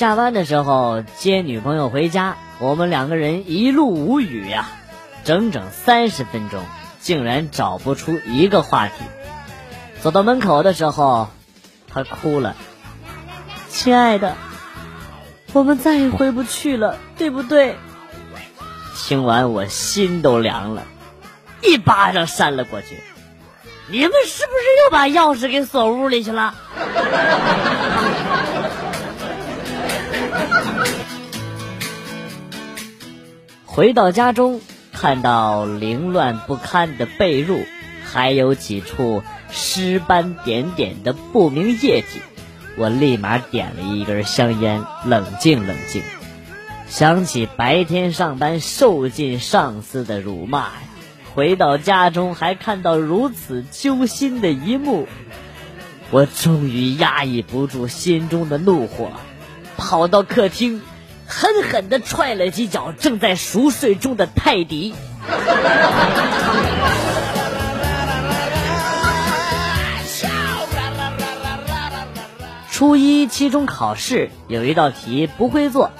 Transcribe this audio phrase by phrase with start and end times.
[0.00, 4.66] 下班的时候接女朋友回家，我们两个人一路无语呀，
[5.24, 6.64] 整整三十分钟，
[7.00, 8.94] 竟然找不出一个话题。
[10.00, 11.28] 走到门口的时候，
[11.86, 12.56] 她哭了。
[13.68, 14.36] 亲爱的，
[15.52, 17.76] 我们再也回不去了，对不对？
[18.96, 20.84] 听完我心都凉了，
[21.62, 22.98] 一巴掌扇了过去。
[23.88, 26.54] 你们是不是又把钥匙给锁屋里去了？
[33.72, 34.60] 回到家中，
[34.92, 37.64] 看到凌乱不堪的被褥，
[38.04, 42.20] 还有几处尸斑点点的不明液体，
[42.76, 46.02] 我立马点了一根香烟，冷静冷静。
[46.88, 50.72] 想起白天上班受尽上司的辱骂呀。
[51.32, 55.06] 回到家中，还看到如此揪心的一幕，
[56.10, 59.12] 我终于压抑不住心中的怒火，
[59.76, 60.82] 跑到客厅，
[61.30, 64.92] 狠狠地踹了几脚正在熟睡中的泰迪。
[72.72, 75.92] 初一期中考试有一道题不会做，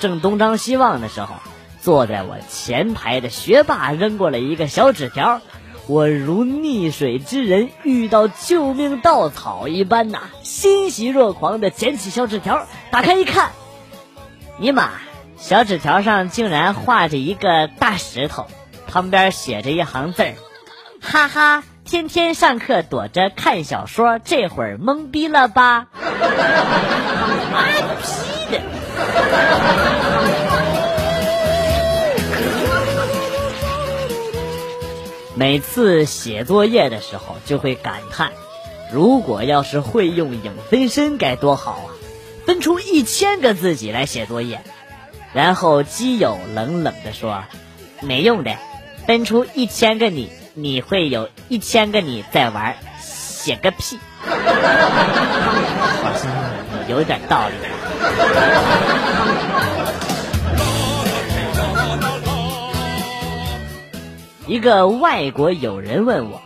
[0.00, 1.34] 正东张西望的时候。
[1.80, 5.42] 坐在我前排的学霸扔过来一个小纸条，
[5.86, 13.50] 我如溺水之人遇到救命稻草一般呐，欣喜若狂的捡起小纸条，打开一看，
[14.56, 14.88] 尼玛，
[15.36, 18.46] 小纸条上竟然画着一个大石头，
[18.86, 20.34] 旁边写着一行字儿：
[21.02, 25.88] 哈哈，天天上课躲着看小说，这会儿懵逼了吧？
[27.52, 27.66] 妈
[28.00, 28.60] 批的！
[35.34, 38.30] 每次写作业的时候，就会感叹：
[38.92, 41.90] 如果要是会用影分身该多好啊！
[42.46, 44.60] 分出一千个自己来写作业。
[45.32, 47.42] 然后基友冷冷地说
[48.00, 48.56] ：“没用的，
[49.06, 56.30] 分出一千个你，你会有一千个你在玩，写个屁！”好像
[56.88, 57.54] 有点道理。
[64.46, 66.40] 一个外国友人问我：“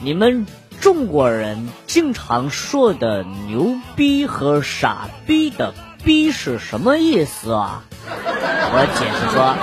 [0.00, 0.46] 你们
[0.80, 5.74] 中国人经常说的‘牛逼’和‘傻逼’的
[6.04, 7.84] ‘逼’是什么意思啊？”
[8.70, 9.56] 我解释说：“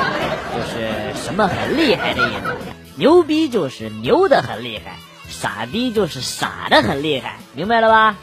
[0.54, 2.56] 就是什么很厉害的意思。
[2.96, 8.16] 牛逼就是牛的很厉害，傻逼就是傻的很厉害，明白了吧？”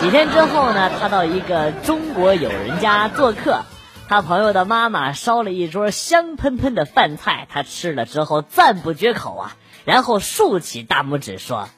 [0.00, 3.62] 几天之后呢，他到一个中国友人家做客。
[4.08, 11.68] 他朋友的妈妈烧了一桌香喷喷的饭菜，他吃了之后赞不绝口啊，然后竖起大拇指说：“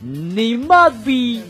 [0.00, 1.42] 你妈逼！”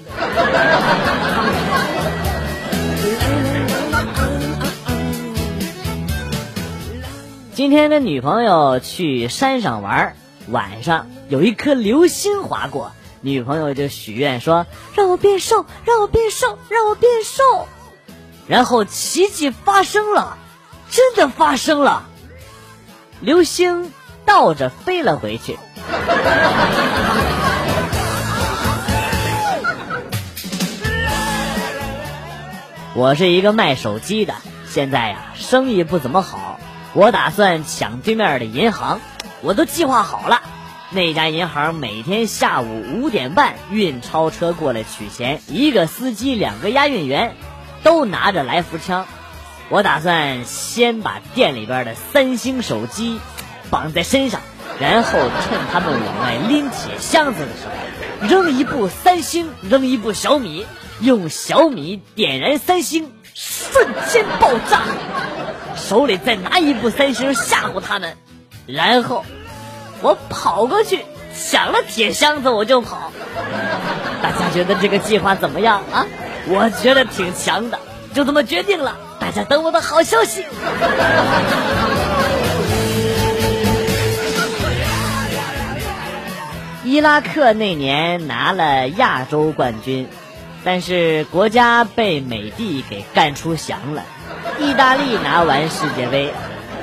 [7.55, 10.17] 今天跟女朋友去山上玩，
[10.49, 12.91] 晚上有一颗流星划过，
[13.21, 14.67] 女朋友就许愿说
[14.97, 17.69] ：“让我变瘦，让我变瘦，让我变瘦。”
[18.49, 20.37] 然后奇迹发生了，
[20.91, 22.05] 真的发生了，
[23.21, 23.93] 流星
[24.27, 25.57] 倒着飞了回去。
[32.95, 34.35] 我是一个卖手机的，
[34.69, 36.61] 现在呀生意不怎么好，
[36.93, 39.01] 我打算抢对面的银行，
[39.43, 40.43] 我都计划好了，
[40.91, 47.35] 那家银行每天下午五点半运钞车过来取钱，一个司机，两个押运员。
[47.83, 49.05] 都拿着来福枪，
[49.69, 53.21] 我打算先把店里边的三星手机
[53.69, 54.41] 绑在身上，
[54.81, 60.67] 然后趁他们往外拎铁箱子的时候，扔一部三星，扔一部小米，
[61.01, 64.83] 用小米点燃三星，瞬间爆炸，
[65.77, 68.17] 手里再拿一部三星吓唬他们，
[68.67, 69.25] 然后
[70.01, 71.05] 我跑过去
[71.37, 73.13] 抢了铁箱子我就跑。
[74.23, 76.07] 大家觉得这个计划怎么样啊？
[76.47, 77.79] 我觉得挺强的，
[78.13, 78.97] 就这么决定了。
[79.21, 80.45] 大家等我的好消息。
[86.95, 90.07] 伊拉克那年拿了亚洲冠军，
[90.63, 94.05] 但是国家被美帝给干出翔了。
[94.61, 96.33] 意大利拿完世界杯，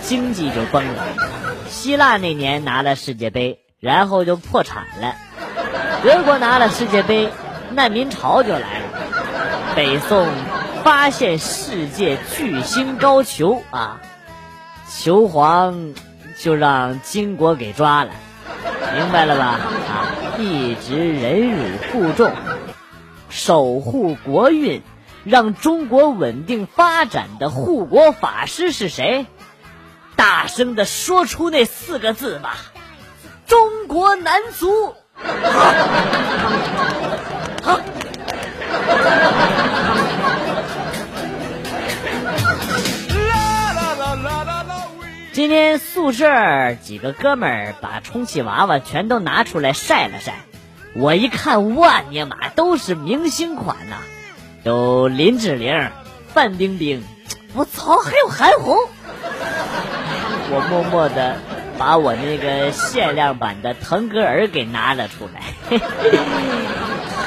[0.02, 1.06] 经济就崩了。
[1.69, 5.16] 希腊那年拿了世界杯，然后就破产了。
[6.04, 7.30] 德国拿了世界杯，
[7.72, 9.75] 难民潮就来了。
[9.78, 10.28] 北宋
[10.84, 14.02] 发现世界巨星高俅啊，
[14.94, 15.94] 球皇
[16.38, 18.12] 就让金国给抓了，
[18.93, 19.45] 明白了吧？
[19.45, 20.07] 啊，
[20.38, 22.31] 一直忍辱负重，
[23.29, 24.81] 守护国运，
[25.23, 29.25] 让中国稳定发展的护国法师是谁？
[30.15, 32.57] 大声的说出那四个字吧！
[33.47, 34.93] 中国男足。
[37.63, 37.79] 好。
[45.41, 50.35] 今天宿舍几个哥们儿把充气娃娃全都拿出来晒了晒，
[50.93, 53.95] 我一看，我尼玛，都是明星款呐，
[54.63, 55.89] 有林志玲、
[56.31, 57.03] 范冰冰，
[57.55, 58.77] 我操，还有韩红。
[60.51, 61.38] 我默默的
[61.75, 65.79] 把我那个限量版的腾格尔给拿了出来，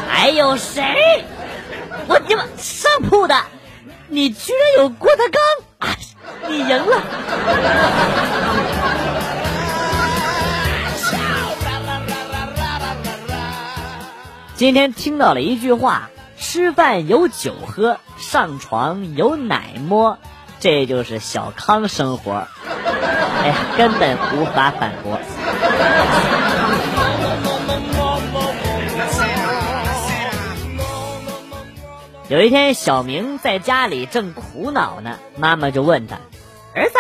[0.08, 1.24] 还有谁？
[2.06, 3.34] 我你妈上铺的，
[4.06, 5.42] 你居然有郭德纲！
[6.48, 7.02] 你赢了。
[14.56, 20.18] 今天听到了一句话：吃饭有酒喝，上床有奶摸，
[20.60, 22.46] 这就是小康生活。
[23.42, 25.18] 哎呀，根本无法反驳。
[32.34, 36.16] 有一天，小明在家里正苦恼呢，妈妈就问他
[36.74, 36.94] ：“儿子，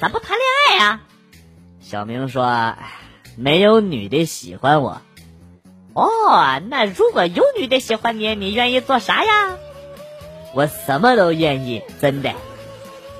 [0.00, 1.00] 咋不谈恋爱呀？”
[1.82, 2.76] 小明说
[3.36, 5.02] ：“没有女的喜欢我。”
[5.92, 9.56] 哦，那如果有女的喜欢你，你愿意做啥呀？
[10.54, 12.30] 我什么都愿意，真的。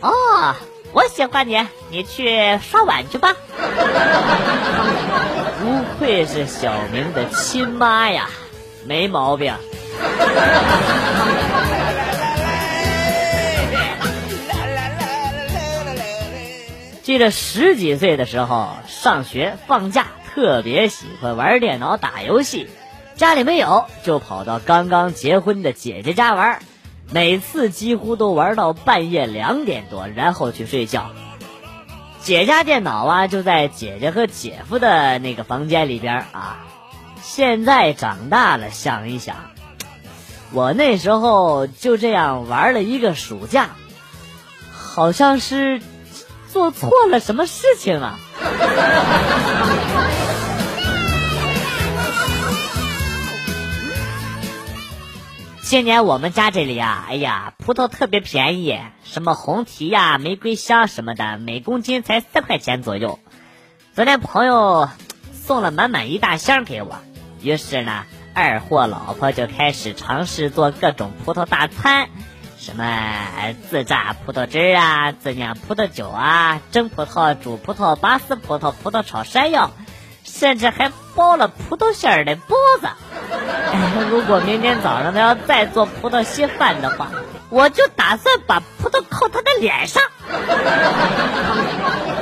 [0.02, 0.54] 哦，
[0.92, 3.34] 我喜欢你，你去刷碗去吧。
[5.58, 8.30] 不愧是小明的亲妈呀，
[8.86, 9.52] 没毛病。
[17.10, 22.68] 记得十几岁的时候，上学放假，特别喜欢玩电脑、打游戏。
[23.16, 26.60] 家里没有，就跑到刚刚结婚的姐姐家玩，
[27.10, 31.10] 每次几乎都玩到半夜两点多，然后去睡觉。
[32.20, 36.58] 姐家电脑啊，就在姐姐和姐夫的那个房间里边啊。
[37.20, 39.34] 现在长大了，想一想。
[40.52, 43.70] 我那时候就这样玩了一个暑假，
[44.70, 45.82] 好像是
[46.52, 48.18] 做错了什么事情啊！
[55.62, 63.20] 今年我们家这里啊，哎呀，葡萄特别便宜，什么红提呀、玫瑰香什么的，每公斤才四块钱左右。
[63.94, 64.88] 昨天朋友
[65.32, 66.98] 送了满满一大箱给我，
[67.40, 68.04] 于是呢。
[68.32, 72.08] 二货老婆就开始尝试做各种葡萄大餐，
[72.60, 79.70] 什么自榨葡萄汁啊，自酿葡萄酒啊，蒸葡萄、煮葡萄、拔丝葡萄、葡萄炒山药，
[80.24, 82.88] 甚至还包了葡萄馅儿的包子。
[84.10, 87.08] 如果明天早上他要再做葡萄稀饭的话，
[87.48, 90.02] 我就打算把葡萄扣他的脸上。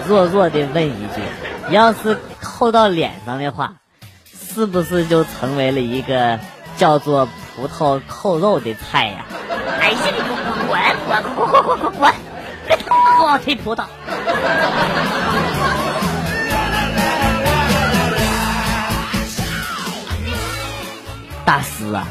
[0.07, 1.21] 弱弱的问一句：
[1.73, 3.75] 要是扣到脸上的话？
[4.55, 6.39] 是不是就成为了一个
[6.77, 9.25] 叫做葡萄扣肉的菜呀？
[9.93, 12.15] 呀，你滚滚滚滚滚滚滚！
[12.67, 13.85] 别他妈给我推葡萄！
[21.45, 22.07] 大师啊，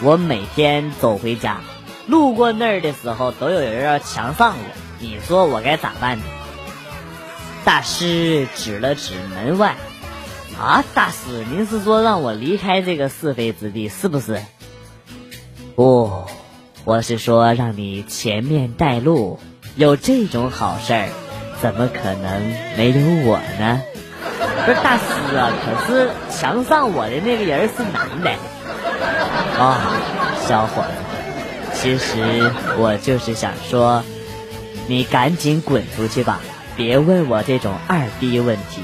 [0.00, 1.58] 我每天走回家，
[2.06, 4.64] 路过那儿的时候，都有人要强上我，
[5.00, 6.24] 你说我该咋办呢？
[7.64, 9.74] 大师指了指门外。
[10.58, 14.42] 啊，大师，您是说让我离开这个是非之地，是不是？
[15.74, 16.26] 不，
[16.84, 19.38] 我是说让你前面带路。
[19.76, 21.08] 有这种好事儿，
[21.62, 22.42] 怎么可能
[22.76, 23.82] 没有我呢？
[24.66, 28.30] 不是大师啊，可是墙上我的那个人是男的。
[29.62, 29.92] 啊，
[30.46, 30.88] 小伙子，
[31.74, 34.02] 其实我就是想说，
[34.88, 36.40] 你赶紧滚出去吧，
[36.76, 38.82] 别问我这种二逼问题。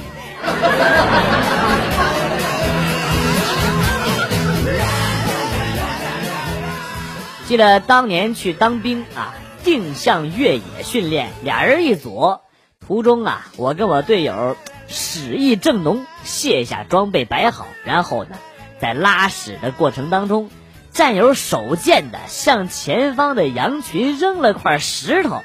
[7.46, 12.38] 记得当年去当兵啊，定向越野训练，俩人一组。
[12.84, 14.56] 途中啊，我跟我队友
[14.88, 18.36] 屎意正浓，卸下装备摆好，然后呢，
[18.80, 20.50] 在拉屎的过程当中，
[20.90, 25.42] 战友手贱的向前方的羊群扔了块石头，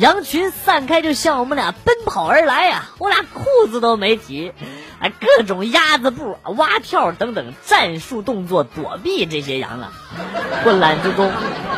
[0.00, 2.86] 羊群散开就向我们俩奔跑而来呀！
[2.98, 4.52] 我俩裤子都没提。
[5.00, 9.92] 啊，各种鸭子步、蛙跳等等战术动作躲避这些羊啊！
[10.64, 11.30] 混乱之中，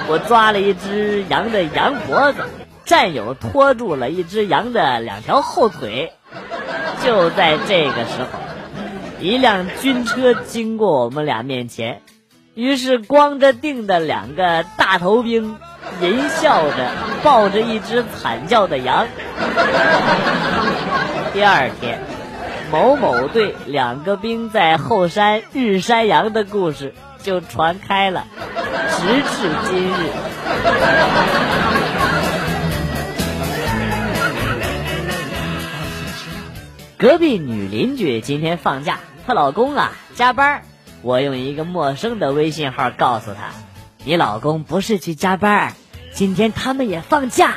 [0.09, 2.45] 我抓了一只羊的羊脖子，
[2.85, 6.13] 战友拖住了一只羊的两条后腿。
[7.05, 8.39] 就在这个时候，
[9.21, 12.03] 一辆军车经过我们俩面前，
[12.55, 15.57] 于是光着腚的两个大头兵，
[16.03, 16.91] 淫笑着
[17.23, 19.07] 抱着一只惨叫的羊。
[21.33, 22.01] 第二天，
[22.73, 26.93] 某某队两个兵在后山日山羊的故事
[27.23, 28.27] 就传开了，
[28.91, 29.95] 直至今日。
[36.99, 40.63] 隔壁女邻居今天放假，她老公啊加班。
[41.03, 43.51] 我用一个陌生的微信号告诉他
[44.05, 45.75] ：“你老公不是去加班，
[46.13, 47.55] 今天他们也放假。”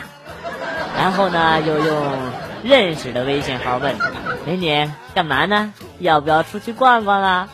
[0.97, 2.13] 然后呢，又用
[2.63, 3.95] 认识的微信号问
[4.45, 5.73] ：“美女，干嘛呢？
[5.99, 7.49] 要不要出去逛逛啊？”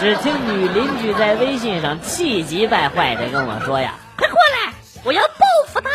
[0.00, 4.72] 只听女邻居在微信上气急败坏的跟我说：“呀，快过来，
[5.04, 5.88] 我要报复他！”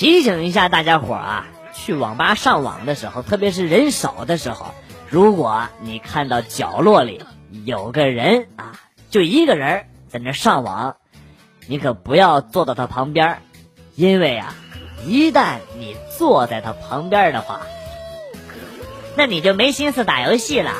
[0.00, 4.74] 提醒一下大家伙啊，去网吧上网的时候，特别是人少的时候，
[5.10, 7.22] 如果你看到角落里
[7.66, 8.72] 有个人啊，
[9.10, 10.96] 就一个人在那上网，
[11.66, 13.42] 你可不要坐到他旁边，
[13.94, 14.54] 因为啊，
[15.04, 17.60] 一旦你坐在他旁边的话，
[19.18, 20.72] 那你就没心思打游戏了。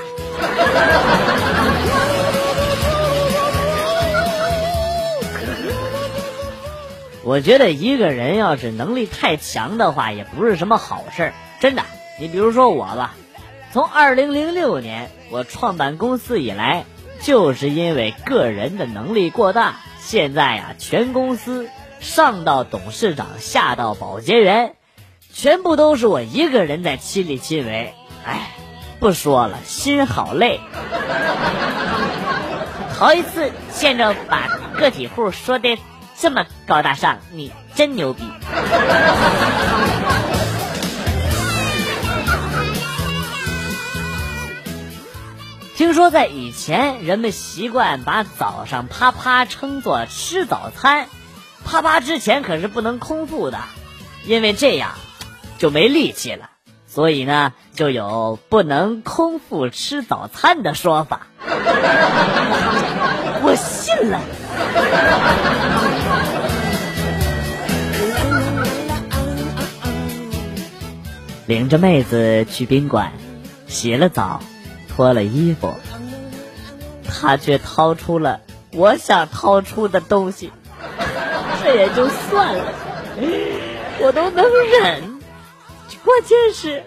[7.31, 11.33] 我觉得一个人要是能力太强的话，也不是什么好事儿。
[11.61, 11.85] 真的，
[12.19, 13.15] 你比如说我吧，
[13.73, 16.87] 从二零零六年我创办公司以来，
[17.21, 21.69] 就是因为个人的能力过大，现在呀，全公司
[22.01, 24.75] 上到董事长，下到保洁员，
[25.33, 27.95] 全部都是我一个人在亲力亲为。
[28.27, 28.51] 哎，
[28.99, 30.59] 不说了，心好累。
[32.99, 35.79] 头一次见着把个体户说的。
[36.21, 38.25] 这么高大上，你真牛逼！
[45.79, 51.07] 听说在以前，人们习惯把早上啪啪称作吃早餐，
[51.65, 53.59] 啪啪之前可是不能空腹的，
[54.27, 54.91] 因为这样
[55.57, 56.51] 就没力气了。
[56.87, 61.29] 所以呢，就有不能空腹吃早餐的说法。
[71.71, 73.13] 着妹子去宾馆，
[73.69, 74.43] 洗了澡，
[74.89, 75.75] 脱了衣服，
[77.09, 78.41] 他却掏出了
[78.73, 80.53] 我想掏出的东西，
[81.63, 82.65] 这也就算了，
[84.01, 84.45] 我都能
[84.83, 85.21] 忍，
[86.05, 86.83] 关键是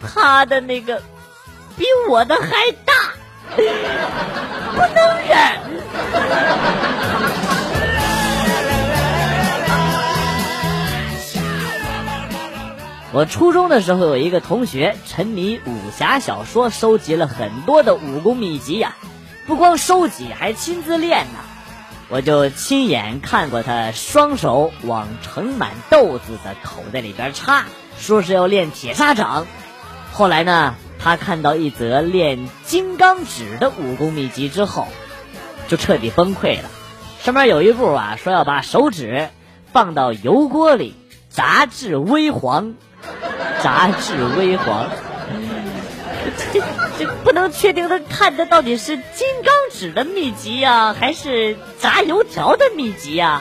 [0.00, 1.02] 他的那个
[1.76, 2.92] 比我的还大，
[3.56, 5.34] 不能忍。
[13.14, 18.96] 我初中的时候有一个同学沉迷武侠小说，收集了很多的武功秘籍呀，
[19.46, 21.38] 不光收集，还亲自练呢。
[22.08, 27.66] 我就亲眼看过他双手往盛满豆子的口袋里边插，
[27.96, 29.46] 说是要练铁砂掌。
[30.12, 34.88] 后来呢，他看到一则练金刚指的武功秘籍之后，
[35.68, 36.68] 就彻底崩溃了。
[37.20, 39.28] 上面有一步啊，说要把手指
[39.72, 40.96] 放到油锅里
[41.30, 42.74] 炸至微黄。
[43.64, 44.90] 杂志微黄，
[46.52, 46.60] 这
[46.98, 53.40] 这不能确定他看的到底是金刚指的秘籍呀，还是炸油条的秘籍呀？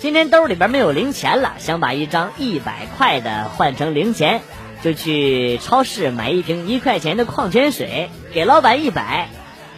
[0.00, 4.40] 今天兜里边没有零钱了，想把一张一百块的换成零钱，
[4.82, 9.28] 就去超市买一瓶一块钱的矿泉水，给老板一百。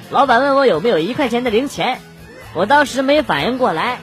[0.08, 2.00] 老板问我有没有一块钱的零钱。
[2.54, 3.98] 我当时没反应过来，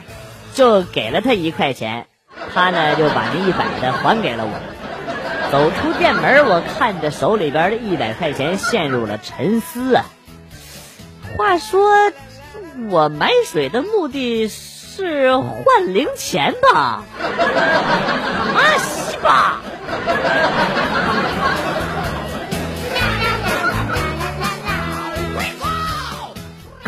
[0.54, 2.06] 就给了他一块钱，
[2.54, 4.52] 他呢就把那一百的还给了我。
[5.50, 10.04] 走出店门，我看着手里边的一百块钱，陷入了沉思啊。
[11.36, 12.10] 话说，
[12.90, 17.04] 我买水的目的是换零钱吧？
[17.20, 19.60] 啊西吧！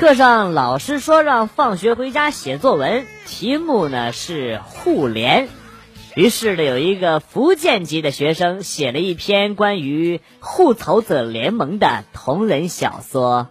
[0.00, 5.50] 课上老师说让放学回家写作文，题目呢是互联。
[6.14, 13.48] 于是呢，有一个福建籍的学生写了一篇关于互仇者联盟的同人小说，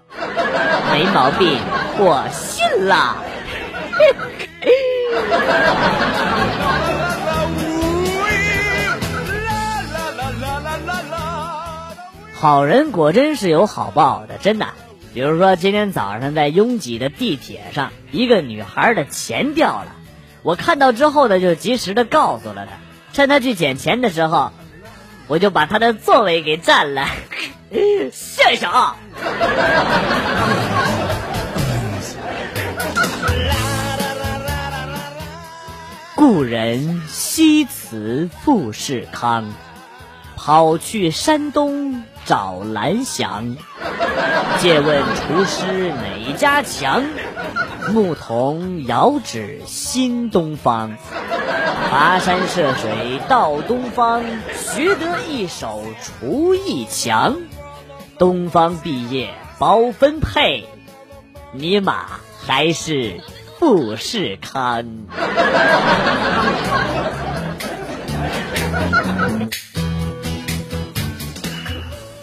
[0.91, 1.59] 没毛病，
[1.99, 3.17] 我信了。
[12.33, 14.65] 好人果真是有好报的，真的。
[15.13, 19.95] 比如说今天早上在拥挤的地铁上，一个女孩的钱掉了，
[20.43, 22.73] 我看到之后呢，就及时的告诉了她，
[23.11, 24.51] 趁她去捡钱的时候，
[25.27, 27.07] 我就把她的座位给占了，
[28.11, 28.95] 谢谢啊。
[36.15, 39.53] 故人西辞富士康，
[40.35, 43.57] 跑去山东找蓝翔。
[44.59, 47.03] 借问厨师哪家强？
[47.91, 50.95] 牧童遥指新东方。
[51.91, 54.21] 跋山涉水到东方，
[54.53, 57.35] 学得一手厨艺强。
[58.19, 60.67] 东方毕业包分配，
[61.51, 62.05] 尼玛
[62.45, 63.19] 还是。
[63.57, 64.85] 富士康。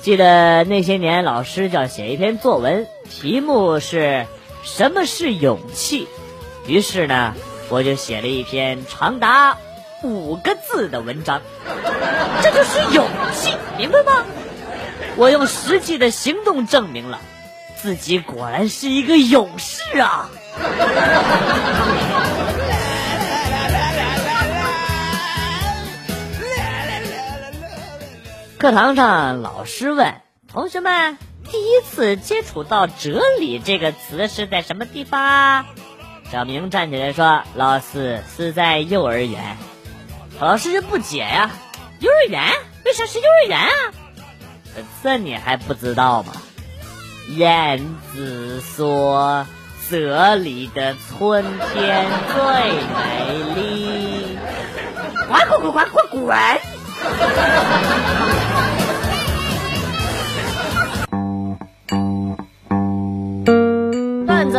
[0.07, 4.25] 记得那些年，老师叫写一篇作文，题目是
[4.63, 6.07] 什么是勇气？
[6.69, 7.35] 于是呢，
[7.71, 9.59] 我就写了一篇长达
[10.05, 11.43] 五个字的文章，
[12.41, 14.23] 这就是勇气，明白吗？
[15.17, 17.19] 我用实际的行动证明了
[17.75, 20.31] 自己果然是一个勇士啊！
[28.67, 31.19] 课堂上，老师问同学们
[31.49, 35.67] ：“第一次接触到‘哲理’这个词是在什么地方？”
[36.33, 39.57] 小明站起来说：“老师是在幼儿园。”
[40.41, 41.53] 老师就不解呀
[42.03, 42.43] ：“幼儿园？
[42.85, 43.71] 为啥是幼儿园啊？”
[45.01, 46.33] 这你还不知道吗？
[47.37, 47.79] 燕
[48.13, 49.47] 子说。
[49.89, 52.43] 这里的春天最
[52.97, 54.37] 美丽。
[55.29, 56.37] 滚滚滚滚滚滚！